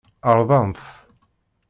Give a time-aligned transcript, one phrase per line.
[0.37, 0.79] Rdan-t.